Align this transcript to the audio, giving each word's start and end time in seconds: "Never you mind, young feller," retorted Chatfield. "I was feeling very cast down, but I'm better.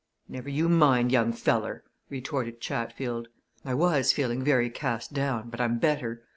"Never 0.27 0.49
you 0.49 0.67
mind, 0.67 1.11
young 1.11 1.31
feller," 1.31 1.83
retorted 2.09 2.59
Chatfield. 2.59 3.27
"I 3.63 3.75
was 3.75 4.11
feeling 4.11 4.43
very 4.43 4.71
cast 4.71 5.13
down, 5.13 5.51
but 5.51 5.61
I'm 5.61 5.77
better. 5.77 6.23